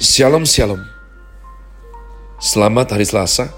Shalom 0.00 0.48
Shalom. 0.48 0.80
Selamat 2.40 2.96
hari 2.96 3.04
Selasa 3.04 3.52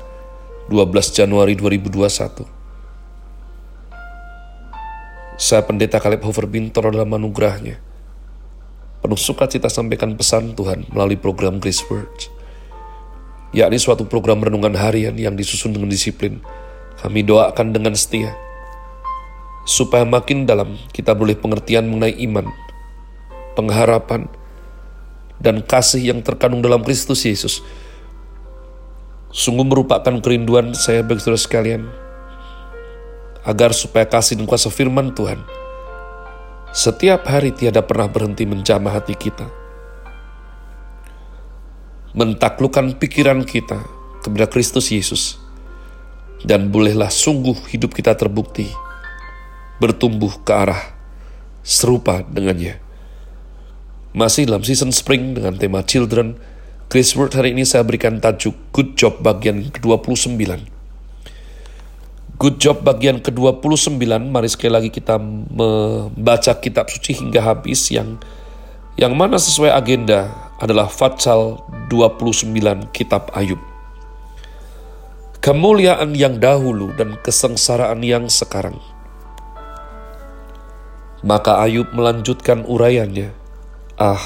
12 0.66 0.90
Januari 1.14 1.54
2021 1.54 2.02
Saya 5.38 5.62
pendeta 5.62 6.02
Kaleb 6.02 6.18
Hofer 6.26 6.50
Bintor 6.50 6.90
dalam 6.90 7.14
anugerahnya. 7.14 7.78
Penuh 9.06 9.14
sukacita 9.14 9.70
sampaikan 9.70 10.18
pesan 10.18 10.58
Tuhan 10.58 10.90
melalui 10.90 11.14
program 11.14 11.62
Grace 11.62 11.86
Words. 11.86 12.26
Yakni 13.54 13.78
suatu 13.78 14.10
program 14.10 14.42
renungan 14.42 14.74
harian 14.74 15.14
yang 15.14 15.38
disusun 15.38 15.70
dengan 15.70 15.94
disiplin 15.94 16.42
kami 16.98 17.22
doakan 17.22 17.70
dengan 17.70 17.94
setia. 17.94 18.34
Supaya 19.62 20.02
makin 20.02 20.42
dalam 20.42 20.74
kita 20.90 21.14
boleh 21.14 21.38
pengertian 21.38 21.86
mengenai 21.86 22.18
iman, 22.26 22.50
pengharapan, 23.54 24.26
dan 25.42 25.58
kasih 25.60 26.14
yang 26.14 26.22
terkandung 26.22 26.62
dalam 26.62 26.86
Kristus 26.86 27.26
Yesus. 27.26 27.58
Sungguh 29.34 29.66
merupakan 29.66 30.14
kerinduan 30.22 30.70
saya 30.78 31.02
bagi 31.02 31.26
saudara 31.26 31.42
sekalian, 31.42 31.82
agar 33.42 33.74
supaya 33.74 34.06
kasih 34.06 34.38
dan 34.38 34.46
kuasa 34.46 34.70
firman 34.70 35.10
Tuhan 35.10 35.42
setiap 36.72 37.28
hari 37.28 37.52
tiada 37.52 37.84
pernah 37.84 38.08
berhenti 38.08 38.48
menjamah 38.48 38.96
hati 38.96 39.12
kita. 39.12 39.44
Mentaklukkan 42.16 42.96
pikiran 42.96 43.44
kita 43.44 43.84
kepada 44.24 44.48
Kristus 44.48 44.88
Yesus. 44.88 45.36
Dan 46.42 46.74
bolehlah 46.74 47.06
sungguh 47.06 47.54
hidup 47.70 47.94
kita 47.94 48.18
terbukti 48.18 48.66
bertumbuh 49.78 50.42
ke 50.42 50.50
arah 50.50 50.82
serupa 51.62 52.26
dengannya. 52.26 52.81
Masih 54.12 54.44
dalam 54.44 54.60
season 54.60 54.92
spring 54.92 55.32
dengan 55.32 55.56
tema 55.56 55.80
Children, 55.80 56.36
Chris 56.92 57.16
Word 57.16 57.32
hari 57.32 57.56
ini 57.56 57.64
saya 57.64 57.80
berikan 57.80 58.20
tajuk 58.20 58.52
Good 58.68 58.92
Job 58.92 59.24
bagian 59.24 59.72
ke-29. 59.72 60.36
Good 62.36 62.56
Job 62.60 62.84
bagian 62.84 63.24
ke-29, 63.24 64.04
mari 64.28 64.52
sekali 64.52 64.68
lagi 64.68 64.90
kita 64.92 65.16
membaca 65.16 66.52
kitab 66.60 66.92
suci 66.92 67.24
hingga 67.24 67.40
habis 67.40 67.88
yang 67.88 68.20
yang 69.00 69.16
mana 69.16 69.40
sesuai 69.40 69.72
agenda 69.72 70.28
adalah 70.60 70.92
Fatsal 70.92 71.64
29 71.88 72.52
kitab 72.92 73.32
Ayub. 73.32 73.64
Kemuliaan 75.40 76.12
yang 76.12 76.36
dahulu 76.36 76.92
dan 77.00 77.16
kesengsaraan 77.24 78.04
yang 78.04 78.28
sekarang. 78.28 78.76
Maka 81.24 81.64
Ayub 81.64 81.88
melanjutkan 81.96 82.68
uraiannya 82.68 83.41
Ah, 84.00 84.24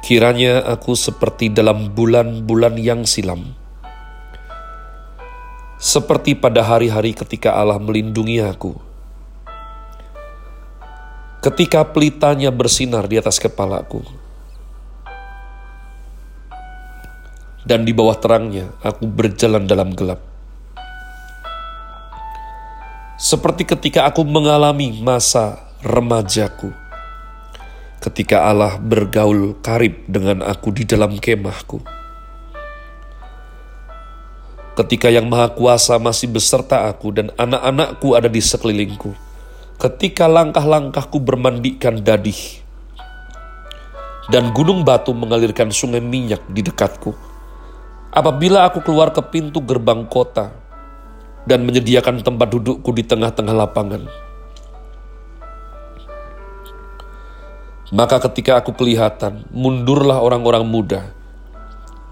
kiranya 0.00 0.64
aku 0.64 0.96
seperti 0.96 1.52
dalam 1.52 1.92
bulan-bulan 1.92 2.80
yang 2.80 3.04
silam, 3.04 3.52
seperti 5.76 6.32
pada 6.32 6.64
hari-hari 6.64 7.12
ketika 7.12 7.52
Allah 7.52 7.76
melindungi 7.76 8.40
aku. 8.40 8.72
Ketika 11.44 11.84
pelitanya 11.84 12.48
bersinar 12.48 13.04
di 13.04 13.20
atas 13.20 13.36
kepalaku, 13.36 14.00
dan 17.68 17.84
di 17.84 17.92
bawah 17.92 18.16
terangnya 18.16 18.72
aku 18.80 19.04
berjalan 19.04 19.68
dalam 19.68 19.92
gelap. 19.92 20.24
Seperti 23.20 23.68
ketika 23.68 24.08
aku 24.08 24.24
mengalami 24.24 25.04
masa 25.04 25.60
remajaku 25.84 26.85
ketika 28.06 28.46
Allah 28.46 28.78
bergaul 28.78 29.58
karib 29.58 30.06
dengan 30.06 30.46
aku 30.46 30.70
di 30.70 30.86
dalam 30.86 31.18
kemahku. 31.18 31.82
Ketika 34.78 35.10
yang 35.10 35.26
Maha 35.26 35.50
Kuasa 35.50 35.98
masih 35.98 36.30
beserta 36.30 36.86
aku 36.86 37.10
dan 37.10 37.34
anak-anakku 37.34 38.14
ada 38.14 38.30
di 38.30 38.38
sekelilingku. 38.38 39.10
Ketika 39.82 40.30
langkah-langkahku 40.30 41.18
bermandikan 41.18 41.98
dadih. 41.98 42.62
Dan 44.30 44.54
gunung 44.54 44.86
batu 44.86 45.10
mengalirkan 45.10 45.74
sungai 45.74 46.02
minyak 46.02 46.46
di 46.46 46.62
dekatku. 46.62 47.10
Apabila 48.14 48.70
aku 48.70 48.86
keluar 48.86 49.10
ke 49.10 49.22
pintu 49.22 49.58
gerbang 49.66 50.06
kota 50.06 50.54
dan 51.42 51.66
menyediakan 51.66 52.22
tempat 52.22 52.54
dudukku 52.54 52.90
di 52.94 53.02
tengah-tengah 53.02 53.54
lapangan 53.54 54.25
Maka 57.96 58.20
ketika 58.28 58.60
aku 58.60 58.76
kelihatan, 58.76 59.48
mundurlah 59.56 60.20
orang-orang 60.20 60.68
muda, 60.68 61.16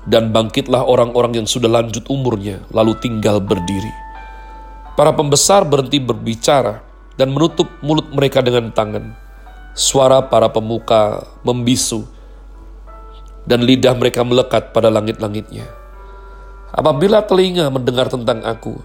dan 0.08 0.32
bangkitlah 0.32 0.80
orang-orang 0.80 1.44
yang 1.44 1.44
sudah 1.44 1.68
lanjut 1.68 2.08
umurnya, 2.08 2.64
lalu 2.72 2.96
tinggal 3.04 3.36
berdiri. 3.36 3.92
Para 4.96 5.12
pembesar 5.12 5.68
berhenti 5.68 6.00
berbicara 6.00 6.80
dan 7.20 7.36
menutup 7.36 7.68
mulut 7.84 8.08
mereka 8.16 8.40
dengan 8.40 8.72
tangan. 8.72 9.12
Suara 9.76 10.24
para 10.24 10.48
pemuka 10.48 11.20
membisu, 11.44 12.08
dan 13.44 13.60
lidah 13.60 13.92
mereka 13.92 14.24
melekat 14.24 14.72
pada 14.72 14.88
langit-langitnya. 14.88 15.68
Apabila 16.72 17.20
telinga 17.28 17.68
mendengar 17.68 18.08
tentang 18.08 18.40
aku, 18.40 18.80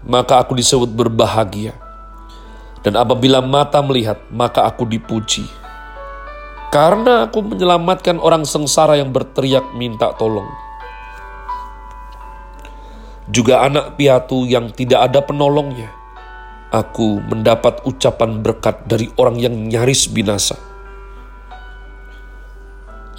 maka 0.00 0.40
aku 0.40 0.56
disebut 0.56 0.88
berbahagia. 0.96 1.76
Dan 2.80 2.96
apabila 2.96 3.44
mata 3.44 3.84
melihat, 3.84 4.16
maka 4.32 4.64
aku 4.64 4.88
dipuji 4.88 5.57
karena 6.68 7.24
aku 7.24 7.40
menyelamatkan 7.40 8.20
orang 8.20 8.44
sengsara 8.44 9.00
yang 9.00 9.08
berteriak 9.08 9.64
minta 9.72 10.12
tolong. 10.20 10.48
Juga 13.28 13.64
anak 13.64 13.96
piatu 13.96 14.44
yang 14.48 14.72
tidak 14.72 15.12
ada 15.12 15.20
penolongnya. 15.24 15.92
Aku 16.68 17.24
mendapat 17.24 17.80
ucapan 17.88 18.44
berkat 18.44 18.84
dari 18.84 19.08
orang 19.16 19.40
yang 19.40 19.56
nyaris 19.68 20.08
binasa. 20.12 20.56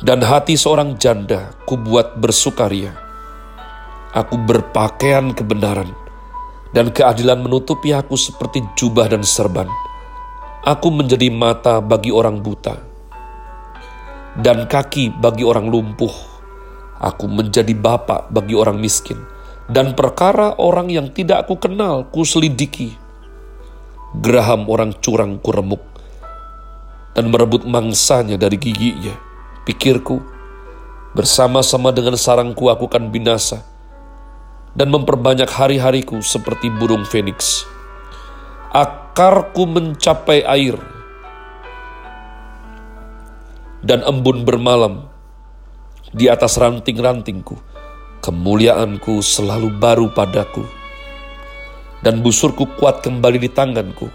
Dan 0.06 0.22
hati 0.22 0.54
seorang 0.54 1.02
janda 1.02 1.54
kubuat 1.66 2.22
bersukaria. 2.22 2.94
Aku 4.14 4.38
berpakaian 4.38 5.34
kebenaran 5.34 5.90
dan 6.74 6.94
keadilan 6.94 7.42
menutupi 7.42 7.94
aku 7.94 8.14
seperti 8.14 8.62
jubah 8.78 9.10
dan 9.10 9.26
serban. 9.26 9.70
Aku 10.66 10.94
menjadi 10.94 11.30
mata 11.34 11.82
bagi 11.82 12.14
orang 12.14 12.42
buta 12.42 12.89
dan 14.40 14.66
kaki 14.66 15.12
bagi 15.20 15.44
orang 15.44 15.68
lumpuh. 15.68 16.12
Aku 17.00 17.32
menjadi 17.32 17.72
bapak 17.72 18.28
bagi 18.28 18.56
orang 18.56 18.76
miskin, 18.76 19.20
dan 19.72 19.96
perkara 19.96 20.56
orang 20.60 20.92
yang 20.92 21.08
tidak 21.16 21.48
aku 21.48 21.56
kenal 21.56 22.04
ku 22.12 22.28
selidiki. 22.28 22.92
Geraham 24.20 24.68
orang 24.68 24.92
curang 25.00 25.40
ku 25.40 25.56
remuk, 25.56 25.80
dan 27.16 27.32
merebut 27.32 27.64
mangsanya 27.64 28.36
dari 28.36 28.60
giginya. 28.60 29.16
Pikirku, 29.64 30.20
bersama-sama 31.16 31.96
dengan 31.96 32.20
sarangku 32.20 32.68
aku 32.68 32.92
akan 32.92 33.16
binasa, 33.16 33.64
dan 34.76 34.92
memperbanyak 34.92 35.48
hari-hariku 35.48 36.20
seperti 36.20 36.68
burung 36.74 37.08
feniks. 37.08 37.64
Akarku 38.76 39.66
mencapai 39.66 40.44
air, 40.44 40.76
dan 43.86 44.04
embun 44.04 44.44
bermalam 44.44 45.08
di 46.12 46.28
atas 46.28 46.58
ranting-rantingku. 46.58 47.56
Kemuliaanku 48.20 49.24
selalu 49.24 49.80
baru 49.80 50.12
padaku, 50.12 50.68
dan 52.04 52.20
busurku 52.20 52.68
kuat 52.76 53.00
kembali 53.00 53.40
di 53.40 53.48
tanganku. 53.48 54.12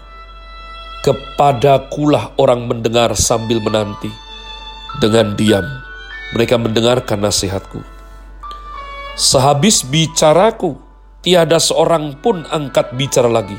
Kepadakulah 1.01 2.37
orang 2.37 2.69
mendengar 2.69 3.17
sambil 3.17 3.57
menanti. 3.61 4.09
Dengan 5.01 5.33
diam, 5.33 5.65
mereka 6.37 6.55
mendengarkan 6.61 7.25
nasihatku. 7.25 7.81
Sehabis 9.17 9.81
bicaraku, 9.81 10.77
tiada 11.25 11.57
seorang 11.57 12.13
pun 12.21 12.45
angkat 12.53 12.93
bicara 12.93 13.27
lagi, 13.27 13.57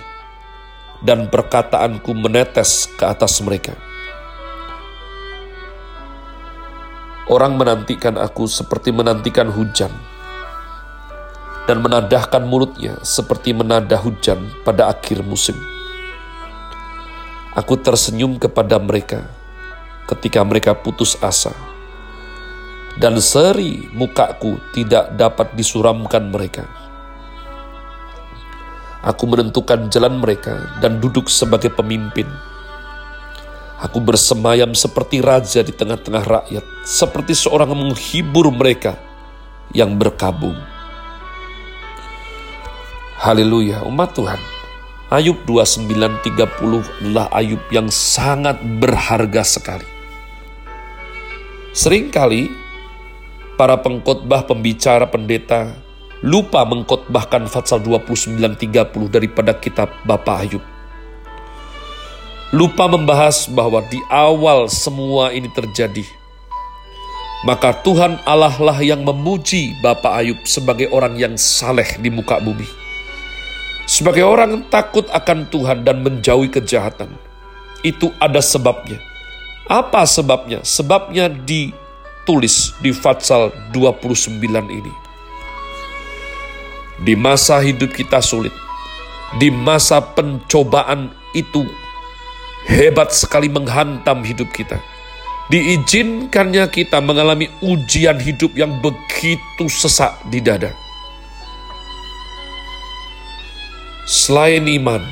dan 1.02 1.26
perkataanku 1.26 2.14
menetes 2.14 2.86
ke 2.94 3.02
atas 3.02 3.42
mereka. 3.42 3.74
Orang 7.26 7.58
menantikan 7.58 8.14
aku 8.22 8.46
seperti 8.46 8.94
menantikan 8.94 9.50
hujan, 9.50 9.90
dan 11.66 11.82
menadahkan 11.82 12.46
mulutnya 12.46 13.02
seperti 13.02 13.50
menadah 13.50 13.98
hujan 13.98 14.46
pada 14.62 14.94
akhir 14.94 15.26
musim. 15.26 15.58
Aku 17.58 17.74
tersenyum 17.82 18.38
kepada 18.38 18.78
mereka 18.78 19.26
ketika 20.06 20.46
mereka 20.46 20.78
putus 20.78 21.18
asa, 21.18 21.50
dan 22.94 23.18
seri 23.18 23.90
mukaku 23.90 24.62
tidak 24.70 25.10
dapat 25.18 25.50
disuramkan 25.58 26.30
mereka. 26.30 26.62
Aku 29.02 29.26
menentukan 29.26 29.90
jalan 29.90 30.22
mereka 30.22 30.78
dan 30.78 31.02
duduk 31.02 31.26
sebagai 31.26 31.74
pemimpin. 31.74 32.30
Aku 33.86 34.02
bersemayam 34.02 34.74
seperti 34.74 35.22
raja 35.22 35.62
di 35.62 35.70
tengah-tengah 35.70 36.24
rakyat, 36.26 36.64
seperti 36.82 37.38
seorang 37.38 37.70
menghibur 37.70 38.50
mereka 38.50 38.98
yang 39.70 39.94
berkabung. 39.94 40.58
Haleluya, 43.22 43.86
umat 43.86 44.10
Tuhan. 44.10 44.42
Ayub 45.06 45.38
29:30 45.46 46.82
adalah 46.98 47.30
Ayub 47.30 47.62
yang 47.70 47.86
sangat 47.86 48.58
berharga 48.58 49.46
sekali. 49.46 49.86
Seringkali 51.70 52.50
para 53.54 53.78
pengkhotbah, 53.78 54.50
pembicara, 54.50 55.06
pendeta 55.06 55.78
lupa 56.26 56.66
mengkhotbahkan 56.66 57.46
Fatsal 57.46 57.86
29:30 57.86 59.06
daripada 59.06 59.54
kitab 59.54 59.94
Bapak 60.02 60.36
Ayub 60.42 60.64
lupa 62.56 62.88
membahas 62.88 63.44
bahwa 63.52 63.84
di 63.84 64.00
awal 64.08 64.72
semua 64.72 65.28
ini 65.36 65.52
terjadi. 65.52 66.08
Maka 67.44 67.76
Tuhan 67.84 68.16
Allah 68.24 68.56
lah 68.56 68.80
yang 68.80 69.04
memuji 69.04 69.76
Bapak 69.84 70.24
Ayub 70.24 70.40
sebagai 70.48 70.88
orang 70.88 71.20
yang 71.20 71.36
saleh 71.36 72.00
di 72.00 72.08
muka 72.08 72.40
bumi. 72.40 72.64
Sebagai 73.84 74.24
orang 74.24 74.56
yang 74.56 74.64
takut 74.72 75.04
akan 75.12 75.52
Tuhan 75.52 75.84
dan 75.84 76.00
menjauhi 76.00 76.48
kejahatan. 76.48 77.12
Itu 77.84 78.16
ada 78.16 78.40
sebabnya. 78.40 78.98
Apa 79.68 80.08
sebabnya? 80.08 80.64
Sebabnya 80.64 81.28
ditulis 81.28 82.72
di 82.80 82.90
Fatsal 82.90 83.52
29 83.76 84.40
ini. 84.72 84.94
Di 87.04 87.12
masa 87.12 87.60
hidup 87.60 87.92
kita 87.92 88.24
sulit, 88.24 88.56
di 89.36 89.52
masa 89.52 90.00
pencobaan 90.00 91.12
itu 91.36 91.68
hebat 92.66 93.14
sekali 93.14 93.46
menghantam 93.46 94.26
hidup 94.26 94.50
kita. 94.50 94.82
Diizinkannya 95.46 96.66
kita 96.66 96.98
mengalami 96.98 97.46
ujian 97.62 98.18
hidup 98.18 98.50
yang 98.58 98.82
begitu 98.82 99.70
sesak 99.70 100.18
di 100.26 100.42
dada. 100.42 100.74
Selain 104.06 104.66
iman, 104.66 105.02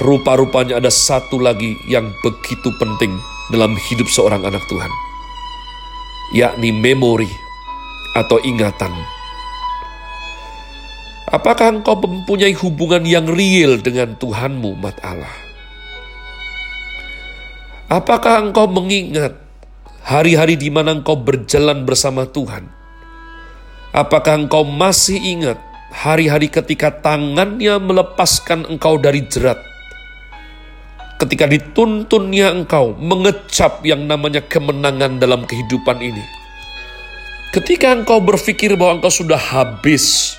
rupa-rupanya 0.00 0.80
ada 0.80 0.88
satu 0.88 1.40
lagi 1.40 1.76
yang 1.88 2.08
begitu 2.24 2.72
penting 2.80 3.12
dalam 3.52 3.76
hidup 3.76 4.08
seorang 4.08 4.44
anak 4.44 4.64
Tuhan, 4.64 4.92
yakni 6.32 6.72
memori 6.72 7.28
atau 8.16 8.40
ingatan. 8.40 8.92
Apakah 11.32 11.72
engkau 11.72 11.96
mempunyai 11.96 12.52
hubungan 12.52 13.08
yang 13.08 13.24
real 13.24 13.80
dengan 13.80 14.12
Tuhanmu, 14.20 14.76
mat 14.76 15.00
Allah? 15.00 15.32
Apakah 17.88 18.44
engkau 18.44 18.68
mengingat 18.68 19.40
hari-hari 20.04 20.60
di 20.60 20.68
mana 20.68 20.92
engkau 20.92 21.16
berjalan 21.16 21.88
bersama 21.88 22.28
Tuhan? 22.28 22.68
Apakah 23.96 24.44
engkau 24.44 24.60
masih 24.60 25.16
ingat 25.16 25.56
hari-hari 25.96 26.52
ketika 26.52 26.92
tangannya 26.92 27.80
melepaskan 27.80 28.68
engkau 28.68 29.00
dari 29.00 29.24
jerat? 29.24 29.56
Ketika 31.16 31.48
dituntunnya 31.48 32.52
engkau 32.52 32.92
mengecap 33.00 33.80
yang 33.88 34.04
namanya 34.04 34.44
kemenangan 34.44 35.16
dalam 35.16 35.48
kehidupan 35.48 35.96
ini. 35.96 36.24
Ketika 37.56 37.96
engkau 37.96 38.20
berpikir 38.20 38.76
bahwa 38.76 39.00
engkau 39.00 39.12
sudah 39.12 39.40
habis, 39.40 40.36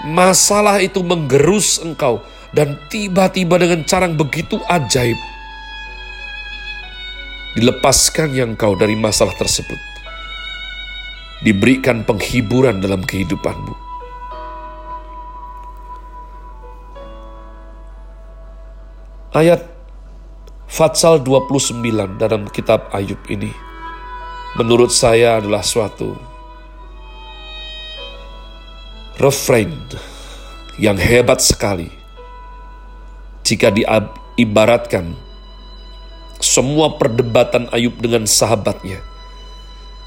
Masalah 0.00 0.80
itu 0.80 1.04
menggerus 1.04 1.80
engkau 1.84 2.24
dan 2.56 2.80
tiba-tiba 2.88 3.60
dengan 3.60 3.84
cara 3.84 4.08
yang 4.08 4.16
begitu 4.16 4.56
ajaib 4.64 5.18
dilepaskan 7.58 8.30
yang 8.30 8.54
engkau 8.54 8.78
dari 8.78 8.94
masalah 8.94 9.34
tersebut. 9.34 9.78
Diberikan 11.40 12.04
penghiburan 12.04 12.84
dalam 12.84 13.00
kehidupanmu. 13.00 13.74
Ayat 19.30 19.62
Fatsal 20.70 21.22
29 21.22 21.82
dalam 22.18 22.50
kitab 22.50 22.90
Ayub 22.94 23.18
ini 23.30 23.50
menurut 24.58 24.90
saya 24.90 25.38
adalah 25.38 25.62
suatu 25.62 26.29
refrain 29.20 29.68
yang 30.80 30.96
hebat 30.96 31.44
sekali. 31.44 31.92
Jika 33.44 33.68
diibaratkan 33.68 35.12
semua 36.40 36.96
perdebatan 36.96 37.68
Ayub 37.68 38.00
dengan 38.00 38.24
sahabatnya 38.24 39.04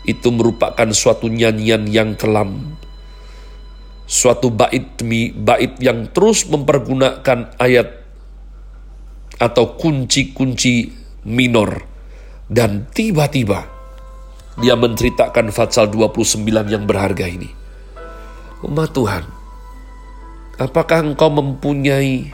itu 0.10 0.34
merupakan 0.34 0.90
suatu 0.90 1.30
nyanyian 1.30 1.86
yang 1.86 2.18
kelam. 2.18 2.74
Suatu 4.04 4.52
bait 4.52 5.00
demi 5.00 5.32
bait 5.32 5.80
yang 5.80 6.12
terus 6.12 6.44
mempergunakan 6.50 7.56
ayat 7.62 8.04
atau 9.40 9.78
kunci-kunci 9.78 10.92
minor. 11.24 11.86
Dan 12.50 12.92
tiba-tiba 12.92 13.66
dia 14.60 14.76
menceritakan 14.76 15.50
Fatsal 15.50 15.90
29 15.90 16.44
yang 16.70 16.84
berharga 16.84 17.26
ini 17.26 17.63
Umat 18.64 18.96
Tuhan, 18.96 19.28
apakah 20.56 21.04
engkau 21.04 21.28
mempunyai 21.28 22.32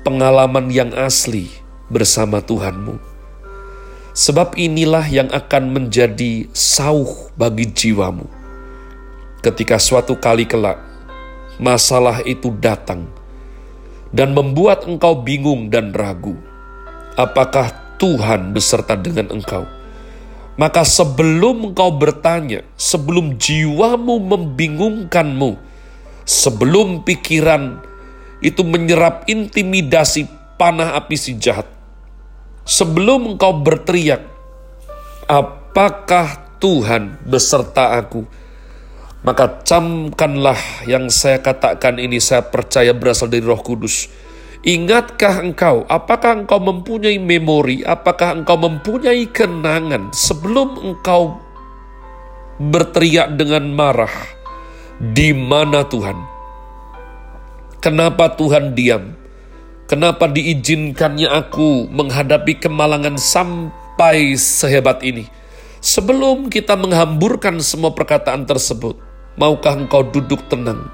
pengalaman 0.00 0.72
yang 0.72 0.96
asli 0.96 1.52
bersama 1.92 2.40
Tuhanmu? 2.40 2.96
Sebab 4.16 4.56
inilah 4.56 5.04
yang 5.12 5.28
akan 5.28 5.76
menjadi 5.76 6.48
sauh 6.56 7.28
bagi 7.36 7.68
jiwamu. 7.68 8.24
Ketika 9.44 9.76
suatu 9.76 10.16
kali 10.16 10.48
kelak 10.48 10.80
masalah 11.60 12.24
itu 12.24 12.48
datang 12.56 13.04
dan 14.08 14.32
membuat 14.32 14.88
engkau 14.88 15.20
bingung 15.20 15.68
dan 15.68 15.92
ragu, 15.92 16.32
apakah 17.20 17.68
Tuhan 18.00 18.56
beserta 18.56 18.96
dengan 18.96 19.36
engkau? 19.36 19.68
Maka 20.54 20.86
sebelum 20.86 21.74
engkau 21.74 21.90
bertanya, 21.90 22.62
sebelum 22.78 23.34
jiwamu 23.34 24.22
membingungkanmu, 24.22 25.58
sebelum 26.22 27.02
pikiran 27.02 27.82
itu 28.38 28.62
menyerap 28.62 29.26
intimidasi 29.26 30.30
panah 30.54 30.94
api 30.94 31.18
si 31.18 31.34
jahat, 31.34 31.66
sebelum 32.62 33.34
engkau 33.34 33.50
berteriak, 33.66 34.22
apakah 35.26 36.38
Tuhan 36.62 37.18
beserta 37.26 37.98
aku? 37.98 38.22
Maka 39.24 39.64
camkanlah 39.64 40.86
yang 40.86 41.08
saya 41.08 41.40
katakan 41.40 41.98
ini 41.98 42.20
saya 42.20 42.44
percaya 42.46 42.92
berasal 42.94 43.26
dari 43.32 43.42
roh 43.42 43.58
kudus 43.58 44.06
Ingatkah 44.64 45.44
engkau, 45.44 45.84
apakah 45.92 46.40
engkau 46.40 46.56
mempunyai 46.56 47.20
memori, 47.20 47.84
apakah 47.84 48.32
engkau 48.32 48.56
mempunyai 48.56 49.28
kenangan 49.28 50.08
sebelum 50.08 50.80
engkau 50.80 51.36
berteriak 52.56 53.36
dengan 53.36 53.68
marah? 53.76 54.16
Di 54.96 55.36
mana 55.36 55.84
Tuhan? 55.84 56.16
Kenapa 57.84 58.32
Tuhan 58.40 58.72
diam? 58.72 59.12
Kenapa 59.84 60.32
diizinkannya 60.32 61.28
aku 61.28 61.92
menghadapi 61.92 62.56
kemalangan 62.56 63.20
sampai 63.20 64.32
sehebat 64.32 65.04
ini? 65.04 65.28
Sebelum 65.84 66.48
kita 66.48 66.72
menghamburkan 66.80 67.60
semua 67.60 67.92
perkataan 67.92 68.48
tersebut, 68.48 68.96
maukah 69.36 69.76
engkau 69.76 70.08
duduk 70.08 70.40
tenang 70.48 70.88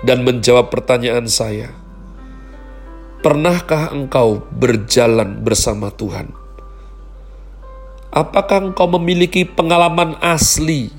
dan 0.00 0.24
menjawab 0.24 0.72
pertanyaan 0.72 1.28
saya? 1.28 1.85
Pernahkah 3.24 3.96
engkau 3.96 4.44
berjalan 4.52 5.40
bersama 5.40 5.88
Tuhan? 5.88 6.28
Apakah 8.12 8.72
engkau 8.72 8.84
memiliki 8.96 9.48
pengalaman 9.48 10.16
asli 10.20 10.92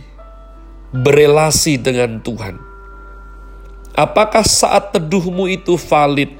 berelasi 0.94 1.78
dengan 1.78 2.18
Tuhan? 2.22 2.58
Apakah 3.98 4.46
saat 4.46 4.94
teduhmu 4.94 5.50
itu 5.50 5.78
valid? 5.78 6.34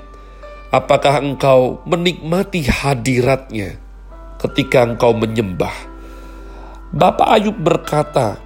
Apakah 0.74 1.22
engkau 1.22 1.82
menikmati 1.86 2.66
hadiratnya 2.66 3.78
ketika 4.42 4.86
engkau 4.86 5.14
menyembah? 5.14 5.74
Bapak 6.94 7.38
Ayub 7.38 7.58
berkata, 7.58 8.38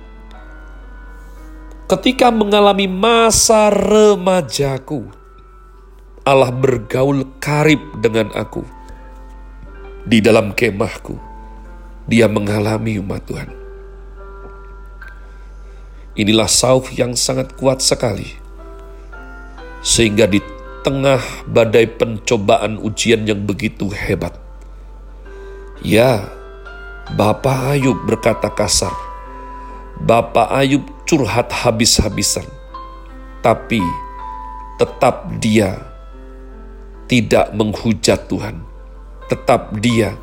ketika 1.91 2.31
mengalami 2.31 2.87
masa 2.87 3.67
remajaku, 3.67 5.20
Allah 6.21 6.53
bergaul 6.53 7.25
karib 7.41 7.81
dengan 7.97 8.29
aku. 8.37 8.61
Di 10.05 10.21
dalam 10.21 10.53
kemahku, 10.53 11.17
dia 12.05 12.29
mengalami 12.29 13.01
umat 13.01 13.25
Tuhan. 13.25 13.49
Inilah 16.13 16.45
sauh 16.45 16.85
yang 16.93 17.17
sangat 17.17 17.57
kuat 17.57 17.81
sekali. 17.81 18.37
Sehingga 19.81 20.29
di 20.29 20.37
tengah 20.85 21.21
badai 21.49 21.89
pencobaan 21.89 22.77
ujian 22.77 23.25
yang 23.25 23.41
begitu 23.41 23.89
hebat. 23.89 24.37
Ya, 25.81 26.29
Bapak 27.17 27.73
Ayub 27.73 27.97
berkata 28.05 28.53
kasar. 28.53 28.93
Bapak 30.05 30.53
Ayub 30.53 30.85
curhat 31.09 31.49
habis-habisan. 31.49 32.45
Tapi 33.41 33.81
tetap 34.77 35.25
dia 35.41 35.90
tidak 37.11 37.51
menghujat 37.51 38.31
Tuhan. 38.31 38.63
Tetap 39.27 39.75
dia 39.83 40.15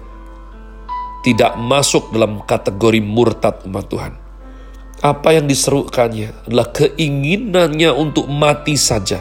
tidak 1.21 1.61
masuk 1.61 2.09
dalam 2.16 2.40
kategori 2.49 3.04
murtad 3.04 3.61
umat 3.68 3.85
Tuhan. 3.92 4.14
Apa 5.04 5.37
yang 5.37 5.45
diserukannya 5.45 6.49
adalah 6.49 6.73
keinginannya 6.73 7.92
untuk 7.92 8.26
mati 8.33 8.80
saja. 8.80 9.21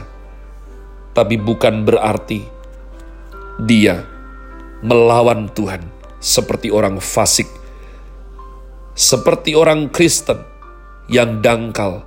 Tapi 1.12 1.36
bukan 1.36 1.84
berarti 1.84 2.40
dia 3.60 4.06
melawan 4.80 5.52
Tuhan 5.52 5.84
seperti 6.24 6.72
orang 6.72 7.02
fasik, 7.04 7.50
seperti 8.96 9.58
orang 9.58 9.92
Kristen 9.92 10.40
yang 11.10 11.42
dangkal, 11.44 12.06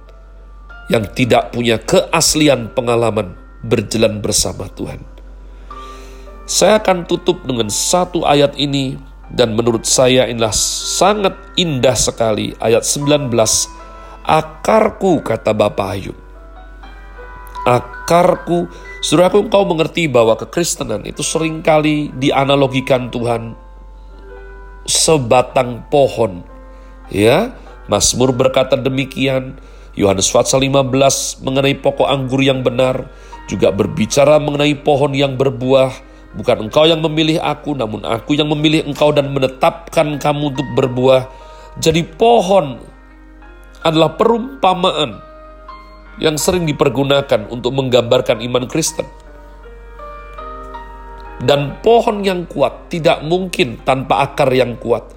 yang 0.88 1.04
tidak 1.12 1.52
punya 1.52 1.76
keaslian 1.82 2.70
pengalaman 2.72 3.34
berjalan 3.66 4.22
bersama 4.22 4.70
Tuhan. 4.70 5.19
Saya 6.50 6.82
akan 6.82 7.06
tutup 7.06 7.46
dengan 7.46 7.70
satu 7.70 8.26
ayat 8.26 8.58
ini 8.58 8.98
dan 9.30 9.54
menurut 9.54 9.86
saya 9.86 10.26
inilah 10.26 10.50
sangat 10.50 11.38
indah 11.54 11.94
sekali 11.94 12.58
ayat 12.58 12.82
19 12.82 13.30
akarku 14.26 15.22
kata 15.22 15.54
Bapak 15.54 15.88
Ayub 15.94 16.18
akarku 17.62 18.66
Saudaraku 19.00 19.48
engkau 19.48 19.64
mengerti 19.64 20.12
bahwa 20.12 20.36
kekristenan 20.36 21.08
itu 21.08 21.24
sering 21.24 21.64
kali 21.64 22.12
dianalogikan 22.20 23.08
Tuhan 23.08 23.56
sebatang 24.84 25.88
pohon. 25.88 26.44
Ya, 27.08 27.56
Mazmur 27.88 28.36
berkata 28.36 28.76
demikian. 28.76 29.56
Yohanes 29.96 30.28
pasal 30.28 30.68
15 30.68 31.40
mengenai 31.40 31.80
pokok 31.80 32.12
anggur 32.12 32.44
yang 32.44 32.60
benar, 32.60 33.08
juga 33.48 33.72
berbicara 33.72 34.36
mengenai 34.36 34.76
pohon 34.76 35.16
yang 35.16 35.40
berbuah. 35.40 36.09
Bukan 36.30 36.70
engkau 36.70 36.86
yang 36.86 37.02
memilih 37.02 37.42
aku, 37.42 37.74
namun 37.74 38.06
aku 38.06 38.38
yang 38.38 38.46
memilih 38.54 38.86
engkau 38.86 39.10
dan 39.10 39.34
menetapkan 39.34 40.14
kamu 40.22 40.54
untuk 40.54 40.68
berbuah. 40.78 41.26
Jadi 41.82 42.06
pohon 42.06 42.78
adalah 43.82 44.14
perumpamaan 44.14 45.18
yang 46.22 46.38
sering 46.38 46.70
dipergunakan 46.70 47.50
untuk 47.50 47.74
menggambarkan 47.74 48.44
iman 48.46 48.70
Kristen. 48.70 49.08
Dan 51.40 51.80
pohon 51.80 52.20
yang 52.22 52.44
kuat 52.46 52.92
tidak 52.92 53.24
mungkin 53.26 53.80
tanpa 53.82 54.28
akar 54.30 54.52
yang 54.52 54.76
kuat. 54.76 55.08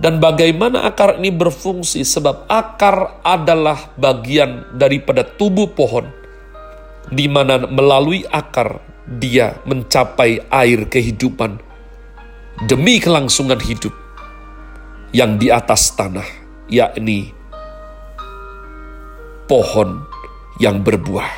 Dan 0.00 0.18
bagaimana 0.18 0.88
akar 0.88 1.22
ini 1.22 1.30
berfungsi? 1.30 2.02
Sebab 2.02 2.50
akar 2.50 3.22
adalah 3.22 3.94
bagian 3.94 4.74
daripada 4.74 5.22
tubuh 5.22 5.70
pohon, 5.70 6.10
di 7.12 7.30
mana 7.30 7.62
melalui 7.70 8.26
akar 8.26 8.93
dia 9.04 9.60
mencapai 9.68 10.40
air 10.48 10.88
kehidupan 10.88 11.60
demi 12.64 12.96
kelangsungan 12.96 13.60
hidup 13.60 13.92
yang 15.12 15.36
di 15.36 15.52
atas 15.52 15.92
tanah, 15.92 16.26
yakni 16.66 17.30
pohon 19.44 20.02
yang 20.56 20.80
berbuah. 20.80 21.30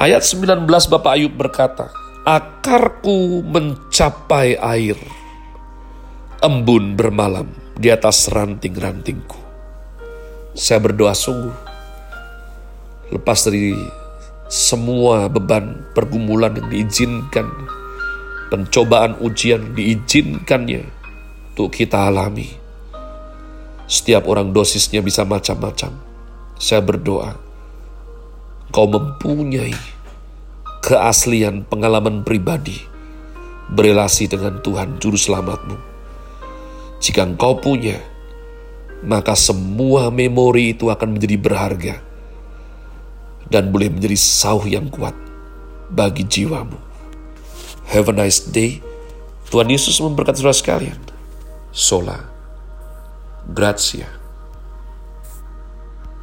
Ayat 0.00 0.26
19 0.26 0.66
Bapak 0.66 1.12
Ayub 1.14 1.34
berkata, 1.38 1.92
Akarku 2.24 3.44
mencapai 3.44 4.56
air, 4.56 4.96
embun 6.40 6.96
bermalam 6.96 7.46
di 7.76 7.92
atas 7.92 8.32
ranting-rantingku. 8.32 9.38
Saya 10.56 10.80
berdoa 10.80 11.12
sungguh, 11.12 11.54
lepas 13.12 13.44
dari 13.46 13.76
semua 14.54 15.26
beban 15.26 15.82
pergumulan 15.98 16.54
yang 16.54 16.70
diizinkan, 16.70 17.50
pencobaan 18.54 19.18
ujian 19.18 19.74
diizinkannya 19.74 20.86
untuk 21.50 21.74
kita 21.74 22.06
alami. 22.06 22.54
Setiap 23.90 24.30
orang 24.30 24.54
dosisnya 24.54 25.02
bisa 25.02 25.26
macam-macam. 25.26 25.98
Saya 26.54 26.86
berdoa, 26.86 27.34
kau 28.70 28.86
mempunyai 28.86 29.74
keaslian 30.86 31.66
pengalaman 31.66 32.22
pribadi 32.22 32.78
berelasi 33.74 34.30
dengan 34.30 34.62
Tuhan 34.62 35.02
Juru 35.02 35.18
Selamatmu. 35.18 35.76
Jika 37.02 37.26
engkau 37.26 37.58
punya, 37.58 37.98
maka 39.02 39.34
semua 39.34 40.14
memori 40.14 40.78
itu 40.78 40.94
akan 40.94 41.18
menjadi 41.18 41.36
berharga 41.42 42.13
dan 43.52 43.72
boleh 43.72 43.92
menjadi 43.92 44.16
sauh 44.16 44.64
yang 44.64 44.88
kuat 44.88 45.12
bagi 45.92 46.24
jiwamu. 46.24 46.76
Have 47.92 48.08
a 48.08 48.14
nice 48.16 48.40
day. 48.40 48.80
Tuhan 49.52 49.68
Yesus 49.68 50.00
memberkati 50.00 50.40
saudara 50.40 50.56
sekalian. 50.56 50.98
Sola. 51.70 52.18
Grazie. 53.52 54.23